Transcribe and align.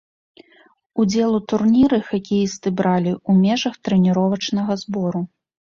Удзел 1.03 1.31
у 1.39 1.41
турніры 1.53 1.99
хакеісты 2.09 2.67
бралі 2.81 3.11
ў 3.29 3.47
межах 3.47 3.79
трэніровачнага 3.85 4.83
збору. 4.85 5.27